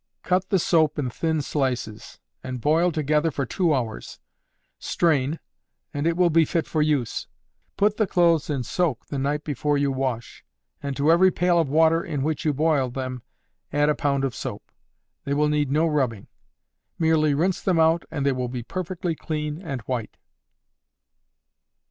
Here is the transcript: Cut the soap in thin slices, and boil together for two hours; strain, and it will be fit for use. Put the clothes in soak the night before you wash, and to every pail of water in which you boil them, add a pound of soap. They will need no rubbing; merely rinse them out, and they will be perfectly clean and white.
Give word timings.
Cut 0.23 0.49
the 0.49 0.57
soap 0.57 0.97
in 0.97 1.11
thin 1.11 1.43
slices, 1.43 2.19
and 2.43 2.59
boil 2.59 2.91
together 2.91 3.29
for 3.29 3.45
two 3.45 3.71
hours; 3.71 4.19
strain, 4.79 5.39
and 5.93 6.07
it 6.07 6.17
will 6.17 6.31
be 6.31 6.43
fit 6.43 6.65
for 6.65 6.81
use. 6.81 7.27
Put 7.77 7.97
the 7.97 8.07
clothes 8.07 8.49
in 8.49 8.63
soak 8.63 9.05
the 9.05 9.19
night 9.19 9.43
before 9.43 9.77
you 9.77 9.91
wash, 9.91 10.43
and 10.81 10.97
to 10.97 11.11
every 11.11 11.29
pail 11.29 11.59
of 11.59 11.69
water 11.69 12.03
in 12.03 12.23
which 12.23 12.45
you 12.45 12.51
boil 12.51 12.89
them, 12.89 13.21
add 13.71 13.89
a 13.89 13.95
pound 13.95 14.23
of 14.25 14.33
soap. 14.33 14.71
They 15.23 15.35
will 15.35 15.49
need 15.49 15.69
no 15.69 15.85
rubbing; 15.85 16.25
merely 16.97 17.35
rinse 17.35 17.61
them 17.61 17.79
out, 17.79 18.03
and 18.09 18.25
they 18.25 18.31
will 18.31 18.49
be 18.49 18.63
perfectly 18.63 19.13
clean 19.13 19.61
and 19.61 19.81
white. 19.81 20.17